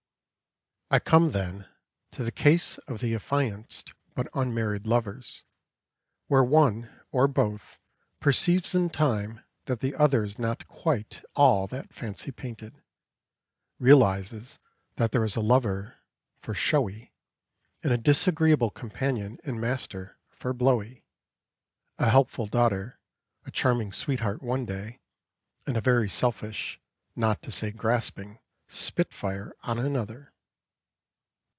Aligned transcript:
I 0.93 0.99
come, 0.99 1.31
then, 1.31 1.69
to 2.11 2.21
the 2.21 2.33
case 2.33 2.77
of 2.79 2.99
the 2.99 3.15
affianced 3.15 3.93
but 4.13 4.27
unmarried 4.33 4.85
lovers, 4.85 5.43
where 6.27 6.43
one, 6.43 6.89
or 7.13 7.29
both, 7.29 7.79
perceives 8.19 8.75
in 8.75 8.89
time 8.89 9.41
that 9.67 9.79
the 9.79 9.95
other 9.95 10.25
is 10.25 10.37
not 10.37 10.67
quite 10.67 11.23
all 11.33 11.65
that 11.67 11.93
fancy 11.93 12.29
painted; 12.29 12.83
realises 13.79 14.59
that 14.97 15.13
there 15.13 15.23
is 15.23 15.37
a 15.37 15.39
lover, 15.39 15.95
"for 16.41 16.53
showy," 16.53 17.13
and 17.81 17.93
a 17.93 17.97
disagreeable 17.97 18.69
companion 18.69 19.39
and 19.45 19.61
master 19.61 20.17
"for 20.29 20.51
blowy": 20.51 21.05
a 21.99 22.09
helpful 22.09 22.47
daughter, 22.47 22.99
a 23.45 23.51
charming 23.51 23.93
sweetheart 23.93 24.43
one 24.43 24.65
day, 24.65 24.99
and 25.65 25.77
a 25.77 25.79
very 25.81 26.09
selfish, 26.09 26.81
not 27.15 27.41
to 27.43 27.49
say 27.49 27.71
grasping, 27.71 28.39
spit 28.67 29.13
fire 29.13 29.53
on 29.63 29.79
another. 29.79 30.33